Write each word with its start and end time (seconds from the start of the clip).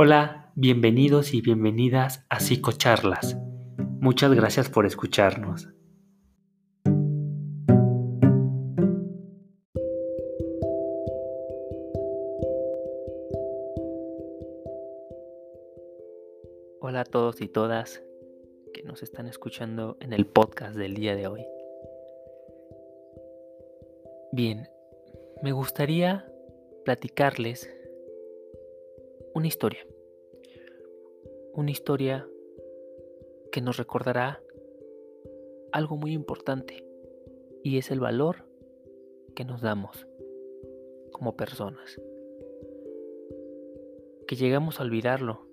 Hola, 0.00 0.52
bienvenidos 0.54 1.34
y 1.34 1.40
bienvenidas 1.40 2.24
a 2.28 2.38
Psicocharlas. 2.38 3.36
Muchas 4.00 4.32
gracias 4.32 4.68
por 4.68 4.86
escucharnos. 4.86 5.70
Hola 16.80 17.00
a 17.00 17.04
todos 17.04 17.40
y 17.40 17.48
todas 17.48 18.00
que 18.72 18.84
nos 18.84 19.02
están 19.02 19.26
escuchando 19.26 19.96
en 19.98 20.12
el 20.12 20.26
podcast 20.26 20.76
del 20.76 20.94
día 20.94 21.16
de 21.16 21.26
hoy. 21.26 21.44
Bien, 24.30 24.68
me 25.42 25.50
gustaría 25.50 26.24
platicarles 26.84 27.68
una 29.38 29.46
historia. 29.46 29.86
Una 31.54 31.70
historia 31.70 32.28
que 33.52 33.60
nos 33.60 33.76
recordará 33.76 34.42
algo 35.70 35.96
muy 35.96 36.12
importante 36.12 36.84
y 37.62 37.78
es 37.78 37.92
el 37.92 38.00
valor 38.00 38.48
que 39.36 39.44
nos 39.44 39.62
damos 39.62 40.08
como 41.12 41.36
personas. 41.36 42.00
Que 44.26 44.34
llegamos 44.34 44.80
a 44.80 44.82
olvidarlo 44.82 45.46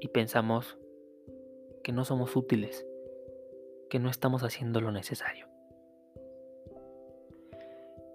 y 0.00 0.08
pensamos 0.08 0.76
que 1.84 1.92
no 1.92 2.04
somos 2.04 2.34
útiles, 2.34 2.84
que 3.88 4.00
no 4.00 4.10
estamos 4.10 4.42
haciendo 4.42 4.80
lo 4.80 4.90
necesario. 4.90 5.46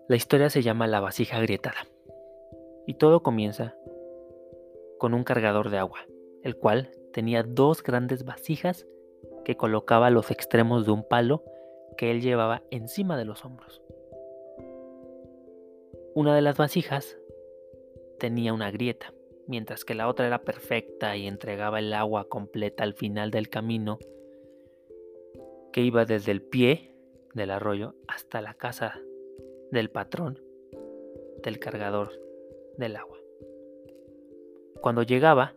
La 0.10 0.18
historia 0.18 0.50
se 0.50 0.62
llama 0.62 0.88
La 0.88 1.00
vasija 1.00 1.38
agrietada 1.38 1.88
y 2.86 2.96
todo 2.96 3.24
comienza 3.24 3.78
con 5.06 5.14
un 5.14 5.24
cargador 5.24 5.70
de 5.70 5.78
agua, 5.78 6.00
el 6.42 6.56
cual 6.56 6.90
tenía 7.14 7.44
dos 7.44 7.84
grandes 7.84 8.26
vasijas 8.26 8.88
que 9.44 9.56
colocaba 9.56 10.08
a 10.08 10.10
los 10.10 10.32
extremos 10.32 10.88
de 10.88 10.94
un 10.94 11.08
palo 11.08 11.44
que 11.96 12.10
él 12.10 12.24
llevaba 12.24 12.64
encima 12.72 13.16
de 13.16 13.26
los 13.26 13.46
hombros. 13.46 13.84
Una 16.16 16.36
de 16.36 16.42
las 16.42 16.58
vasijas 16.58 17.20
tenía 18.18 18.52
una 18.52 18.72
grieta, 18.72 19.14
mientras 19.46 19.86
que 19.86 19.94
la 19.94 20.08
otra 20.08 20.26
era 20.26 20.42
perfecta 20.42 21.16
y 21.16 21.28
entregaba 21.28 21.78
el 21.78 21.94
agua 21.94 22.28
completa 22.28 22.84
al 22.84 22.96
final 22.96 23.30
del 23.30 23.48
camino 23.48 24.00
que 25.72 25.82
iba 25.82 26.06
desde 26.06 26.32
el 26.32 26.42
pie 26.42 26.96
del 27.36 27.52
arroyo 27.52 27.94
hasta 28.08 28.42
la 28.42 28.56
casa 28.56 29.00
del 29.70 29.92
patrón 29.92 30.42
del 31.44 31.60
cargador 31.60 32.10
del 32.80 32.96
agua. 32.96 33.20
Cuando 34.86 35.02
llegaba, 35.02 35.56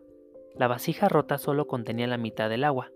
la 0.55 0.67
vasija 0.67 1.07
rota 1.07 1.37
solo 1.37 1.67
contenía 1.67 2.07
la 2.07 2.17
mitad 2.17 2.49
del 2.49 2.63
agua. 2.63 2.91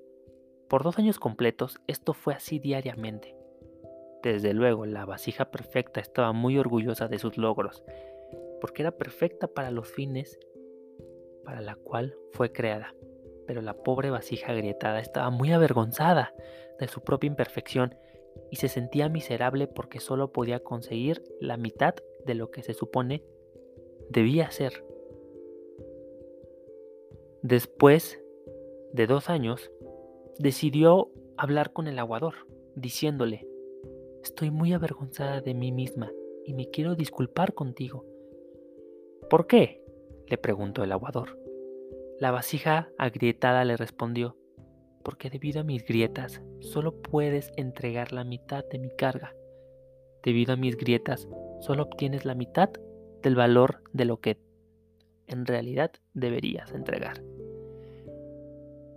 Por 0.68 0.82
dos 0.82 0.98
años 0.98 1.20
completos 1.20 1.80
esto 1.86 2.16
fue 2.16 2.34
así 2.34 2.58
diariamente. 2.58 3.36
Desde 4.24 4.56
luego, 4.56 4.88
la 4.88 5.06
vasija 5.06 5.52
perfecta 5.52 6.02
estaba 6.02 6.32
muy 6.32 6.58
orgullosa 6.58 7.08
de 7.08 7.20
sus 7.20 7.38
logros, 7.38 7.84
porque 8.62 8.82
era 8.82 8.98
perfecta 8.98 9.46
para 9.46 9.70
los 9.70 9.88
fines 9.88 10.40
para 11.46 11.62
la 11.62 11.76
cual 11.76 12.16
fue 12.32 12.52
creada. 12.52 12.96
Pero 13.46 13.62
la 13.62 13.76
pobre 13.76 14.10
vasija 14.10 14.54
agrietada 14.54 15.02
estaba 15.02 15.30
muy 15.30 15.52
avergonzada 15.52 16.34
de 16.80 16.88
su 16.88 17.02
propia 17.02 17.28
imperfección 17.28 17.94
y 18.50 18.56
se 18.56 18.70
sentía 18.70 19.08
miserable 19.08 19.68
porque 19.68 20.00
solo 20.00 20.32
podía 20.32 20.62
conseguir 20.62 21.24
la 21.40 21.58
mitad 21.58 21.94
de 22.26 22.34
lo 22.34 22.50
que 22.50 22.64
se 22.64 22.74
supone 22.74 23.24
debía 24.10 24.50
ser. 24.50 24.84
Después 27.44 28.24
de 28.94 29.06
dos 29.06 29.30
años, 29.30 29.70
decidió 30.40 31.12
hablar 31.36 31.74
con 31.74 31.90
el 31.90 32.00
aguador, 32.00 32.36
diciéndole, 32.78 33.46
estoy 34.24 34.50
muy 34.50 34.72
avergonzada 34.72 35.42
de 35.42 35.54
mí 35.54 35.74
misma 35.74 36.10
y 36.46 36.54
me 36.54 36.70
quiero 36.70 36.96
disculpar 36.96 37.54
contigo. 37.54 38.06
¿Por 39.30 39.46
qué? 39.46 39.84
le 40.28 40.38
preguntó 40.38 40.86
el 40.86 40.94
aguador. 40.94 41.38
La 42.18 42.32
vasija 42.32 42.90
agrietada 42.98 43.66
le 43.66 43.76
respondió, 43.76 44.38
porque 45.04 45.30
debido 45.30 45.60
a 45.60 45.66
mis 45.66 45.84
grietas 45.84 46.42
solo 46.62 47.02
puedes 47.02 47.52
entregar 47.58 48.14
la 48.14 48.24
mitad 48.24 48.64
de 48.72 48.80
mi 48.80 48.90
carga. 48.96 49.36
Debido 50.24 50.54
a 50.54 50.56
mis 50.56 50.78
grietas 50.78 51.28
solo 51.60 51.84
obtienes 51.84 52.24
la 52.24 52.36
mitad 52.36 52.70
del 53.22 53.36
valor 53.36 53.84
de 53.92 54.06
lo 54.06 54.22
que 54.22 54.38
en 55.28 55.46
realidad 55.46 55.92
deberías 56.14 56.72
entregar. 56.72 57.22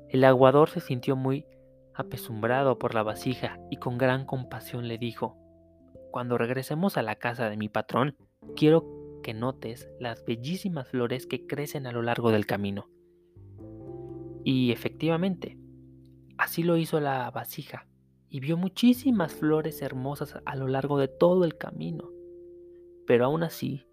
El 0.09 0.25
aguador 0.25 0.71
se 0.71 0.81
sintió 0.81 1.17
muy 1.17 1.47
apesumbrado 1.95 2.79
por 2.79 2.95
la 2.95 3.03
vasija 3.03 3.59
y 3.71 3.77
con 3.77 3.99
gran 3.99 4.25
compasión 4.25 4.87
le 4.87 4.99
dijo, 4.99 5.37
Cuando 6.13 6.39
regresemos 6.39 6.97
a 6.97 7.03
la 7.03 7.17
casa 7.17 7.51
de 7.51 7.57
mi 7.57 7.69
patrón, 7.69 8.17
quiero 8.55 9.21
que 9.23 9.35
notes 9.35 9.89
las 9.99 10.25
bellísimas 10.25 10.89
flores 10.89 11.27
que 11.27 11.47
crecen 11.47 11.87
a 11.87 11.93
lo 11.93 12.03
largo 12.03 12.31
del 12.31 12.47
camino. 12.47 12.89
Y 14.45 14.71
efectivamente, 14.71 15.59
así 16.39 16.63
lo 16.63 16.77
hizo 16.77 17.01
la 17.01 17.29
vasija, 17.33 17.89
y 18.29 18.39
vio 18.41 18.57
muchísimas 18.57 19.35
flores 19.35 19.83
hermosas 19.83 20.39
a 20.45 20.55
lo 20.55 20.69
largo 20.69 20.99
de 20.99 21.09
todo 21.09 21.45
el 21.45 21.57
camino. 21.57 22.11
Pero 23.07 23.25
aún 23.25 23.43
así, 23.43 23.87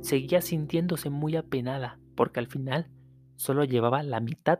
seguía 0.00 0.40
sintiéndose 0.40 1.10
muy 1.10 1.36
apenada, 1.36 2.00
porque 2.16 2.40
al 2.40 2.48
final 2.48 2.90
solo 3.36 3.64
llevaba 3.64 4.02
la 4.02 4.20
mitad 4.20 4.58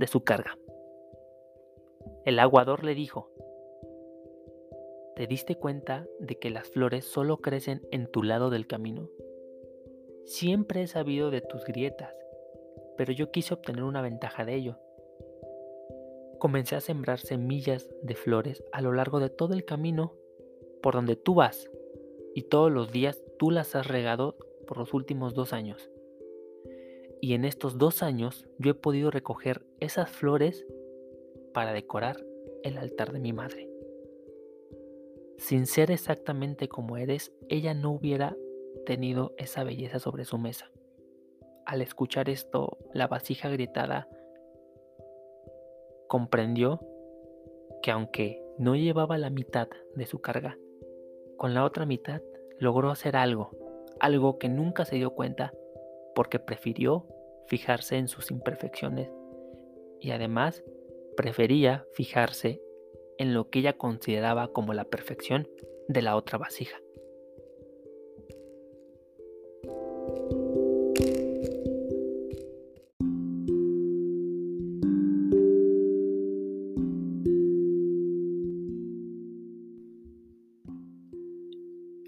de 0.00 0.06
su 0.06 0.24
carga. 0.24 0.56
El 2.24 2.38
aguador 2.38 2.84
le 2.84 2.94
dijo, 2.94 3.30
¿te 5.14 5.26
diste 5.26 5.56
cuenta 5.56 6.06
de 6.18 6.38
que 6.38 6.48
las 6.48 6.68
flores 6.68 7.04
solo 7.04 7.36
crecen 7.36 7.82
en 7.92 8.10
tu 8.10 8.22
lado 8.22 8.48
del 8.48 8.66
camino? 8.66 9.10
Siempre 10.24 10.82
he 10.82 10.86
sabido 10.86 11.30
de 11.30 11.42
tus 11.42 11.64
grietas, 11.66 12.14
pero 12.96 13.12
yo 13.12 13.30
quise 13.30 13.52
obtener 13.52 13.84
una 13.84 14.00
ventaja 14.00 14.46
de 14.46 14.54
ello. 14.54 14.78
Comencé 16.38 16.76
a 16.76 16.80
sembrar 16.80 17.18
semillas 17.18 17.86
de 18.02 18.14
flores 18.14 18.64
a 18.72 18.80
lo 18.80 18.94
largo 18.94 19.20
de 19.20 19.28
todo 19.28 19.52
el 19.52 19.66
camino 19.66 20.14
por 20.82 20.94
donde 20.94 21.16
tú 21.16 21.34
vas, 21.34 21.70
y 22.34 22.44
todos 22.44 22.72
los 22.72 22.90
días 22.90 23.22
tú 23.38 23.50
las 23.50 23.76
has 23.76 23.86
regado 23.86 24.38
por 24.66 24.78
los 24.78 24.94
últimos 24.94 25.34
dos 25.34 25.52
años. 25.52 25.90
Y 27.20 27.34
en 27.34 27.44
estos 27.44 27.76
dos 27.76 28.02
años 28.02 28.46
yo 28.58 28.70
he 28.70 28.74
podido 28.74 29.10
recoger 29.10 29.66
esas 29.78 30.10
flores 30.10 30.66
para 31.52 31.72
decorar 31.72 32.16
el 32.62 32.78
altar 32.78 33.12
de 33.12 33.20
mi 33.20 33.32
madre. 33.32 33.68
Sin 35.36 35.66
ser 35.66 35.90
exactamente 35.90 36.68
como 36.68 36.96
eres, 36.96 37.32
ella 37.48 37.74
no 37.74 37.92
hubiera 37.92 38.36
tenido 38.86 39.34
esa 39.38 39.64
belleza 39.64 39.98
sobre 39.98 40.24
su 40.24 40.38
mesa. 40.38 40.70
Al 41.66 41.82
escuchar 41.82 42.28
esto, 42.28 42.78
la 42.92 43.06
vasija 43.06 43.48
gritada 43.48 44.08
comprendió 46.08 46.80
que 47.82 47.90
aunque 47.90 48.42
no 48.58 48.76
llevaba 48.76 49.16
la 49.16 49.30
mitad 49.30 49.68
de 49.94 50.06
su 50.06 50.20
carga, 50.20 50.58
con 51.36 51.54
la 51.54 51.64
otra 51.64 51.86
mitad 51.86 52.20
logró 52.58 52.90
hacer 52.90 53.16
algo, 53.16 53.50
algo 54.00 54.38
que 54.38 54.48
nunca 54.48 54.84
se 54.84 54.96
dio 54.96 55.10
cuenta 55.14 55.52
porque 56.14 56.38
prefirió 56.38 57.06
fijarse 57.48 57.96
en 57.96 58.08
sus 58.08 58.30
imperfecciones 58.30 59.10
y 60.00 60.12
además 60.12 60.62
prefería 61.16 61.84
fijarse 61.94 62.60
en 63.18 63.34
lo 63.34 63.50
que 63.50 63.58
ella 63.58 63.76
consideraba 63.76 64.52
como 64.52 64.72
la 64.72 64.84
perfección 64.84 65.48
de 65.88 66.02
la 66.02 66.16
otra 66.16 66.38
vasija. 66.38 66.78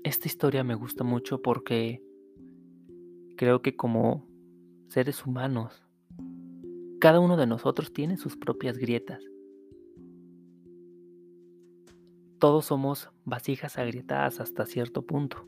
Esta 0.04 0.28
historia 0.28 0.62
me 0.62 0.74
gusta 0.74 1.04
mucho 1.04 1.42
porque 1.42 2.00
creo 3.42 3.60
que 3.60 3.74
como 3.74 4.24
seres 4.86 5.26
humanos, 5.26 5.82
cada 7.00 7.18
uno 7.18 7.36
de 7.36 7.48
nosotros 7.48 7.92
tiene 7.92 8.16
sus 8.16 8.36
propias 8.36 8.78
grietas. 8.78 9.20
Todos 12.38 12.66
somos 12.66 13.10
vasijas 13.24 13.78
agrietadas 13.78 14.38
hasta 14.38 14.64
cierto 14.64 15.04
punto. 15.04 15.44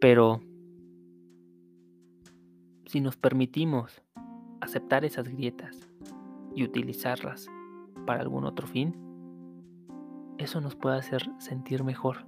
Pero 0.00 0.40
si 2.86 3.00
nos 3.00 3.16
permitimos 3.16 4.02
aceptar 4.60 5.04
esas 5.04 5.28
grietas 5.28 5.78
y 6.52 6.64
utilizarlas 6.64 7.46
para 8.06 8.22
algún 8.22 8.44
otro 8.44 8.66
fin, 8.66 8.92
eso 10.36 10.60
nos 10.60 10.74
puede 10.74 10.96
hacer 10.98 11.30
sentir 11.38 11.84
mejor. 11.84 12.26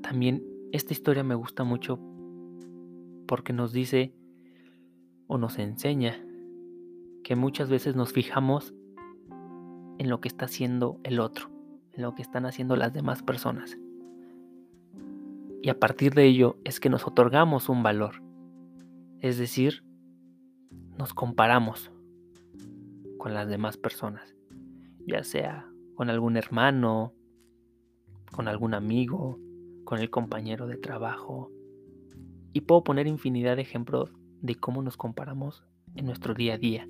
También 0.00 0.42
esta 0.72 0.94
historia 0.94 1.22
me 1.22 1.34
gusta 1.34 1.64
mucho 1.64 2.00
porque 3.26 3.52
nos 3.52 3.72
dice 3.72 4.14
o 5.26 5.38
nos 5.38 5.58
enseña 5.58 6.24
que 7.22 7.36
muchas 7.36 7.68
veces 7.68 7.96
nos 7.96 8.12
fijamos 8.12 8.74
en 9.98 10.08
lo 10.08 10.20
que 10.20 10.28
está 10.28 10.44
haciendo 10.44 11.00
el 11.04 11.20
otro, 11.20 11.50
en 11.92 12.02
lo 12.02 12.14
que 12.14 12.22
están 12.22 12.46
haciendo 12.46 12.76
las 12.76 12.92
demás 12.92 13.22
personas. 13.22 13.78
Y 15.62 15.70
a 15.70 15.78
partir 15.78 16.12
de 16.12 16.26
ello 16.26 16.58
es 16.64 16.78
que 16.78 16.90
nos 16.90 17.06
otorgamos 17.06 17.68
un 17.68 17.82
valor. 17.82 18.22
Es 19.20 19.38
decir, 19.38 19.82
nos 20.98 21.14
comparamos 21.14 21.90
con 23.16 23.32
las 23.32 23.48
demás 23.48 23.78
personas, 23.78 24.36
ya 25.06 25.24
sea 25.24 25.66
con 25.94 26.10
algún 26.10 26.36
hermano, 26.36 27.14
con 28.30 28.48
algún 28.48 28.74
amigo, 28.74 29.38
con 29.84 30.00
el 30.00 30.10
compañero 30.10 30.66
de 30.66 30.76
trabajo. 30.76 31.50
Y 32.54 32.62
puedo 32.62 32.84
poner 32.84 33.08
infinidad 33.08 33.56
de 33.56 33.62
ejemplos 33.62 34.14
de 34.40 34.54
cómo 34.54 34.80
nos 34.80 34.96
comparamos 34.96 35.64
en 35.96 36.06
nuestro 36.06 36.34
día 36.34 36.54
a 36.54 36.58
día. 36.58 36.88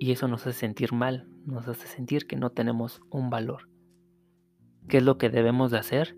Y 0.00 0.10
eso 0.10 0.26
nos 0.26 0.46
hace 0.46 0.58
sentir 0.58 0.94
mal, 0.94 1.28
nos 1.44 1.68
hace 1.68 1.86
sentir 1.86 2.26
que 2.26 2.36
no 2.36 2.50
tenemos 2.50 3.02
un 3.10 3.28
valor. 3.28 3.68
¿Qué 4.88 4.96
es 4.96 5.02
lo 5.02 5.18
que 5.18 5.28
debemos 5.28 5.70
de 5.70 5.78
hacer? 5.78 6.16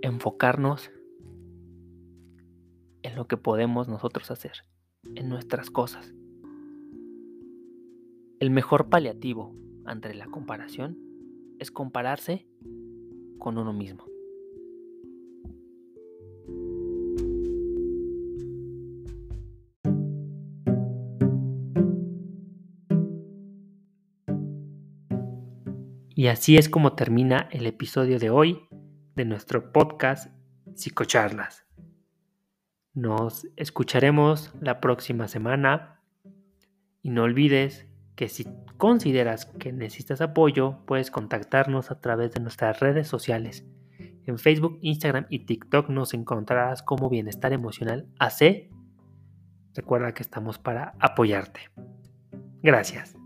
Enfocarnos 0.00 0.90
en 3.02 3.16
lo 3.16 3.26
que 3.26 3.36
podemos 3.36 3.88
nosotros 3.88 4.30
hacer, 4.30 4.64
en 5.14 5.28
nuestras 5.28 5.70
cosas. 5.70 6.14
El 8.40 8.48
mejor 8.50 8.88
paliativo 8.88 9.54
ante 9.84 10.14
la 10.14 10.26
comparación 10.26 10.98
es 11.58 11.70
compararse 11.70 12.46
con 13.38 13.58
uno 13.58 13.74
mismo. 13.74 14.09
Y 26.20 26.26
así 26.26 26.58
es 26.58 26.68
como 26.68 26.92
termina 26.92 27.48
el 27.50 27.66
episodio 27.66 28.18
de 28.18 28.28
hoy 28.28 28.68
de 29.16 29.24
nuestro 29.24 29.72
podcast 29.72 30.30
Psicocharlas. 30.74 31.64
Nos 32.92 33.46
escucharemos 33.56 34.52
la 34.60 34.82
próxima 34.82 35.28
semana 35.28 36.02
y 37.00 37.08
no 37.08 37.22
olvides 37.22 37.86
que 38.16 38.28
si 38.28 38.46
consideras 38.76 39.46
que 39.46 39.72
necesitas 39.72 40.20
apoyo, 40.20 40.84
puedes 40.84 41.10
contactarnos 41.10 41.90
a 41.90 42.02
través 42.02 42.32
de 42.32 42.40
nuestras 42.40 42.80
redes 42.80 43.08
sociales. 43.08 43.64
En 44.26 44.38
Facebook, 44.38 44.78
Instagram 44.82 45.24
y 45.30 45.46
TikTok 45.46 45.88
nos 45.88 46.12
encontrarás 46.12 46.82
como 46.82 47.08
Bienestar 47.08 47.54
Emocional 47.54 48.06
AC. 48.18 48.68
Recuerda 49.72 50.12
que 50.12 50.22
estamos 50.22 50.58
para 50.58 50.92
apoyarte. 51.00 51.60
Gracias. 52.62 53.16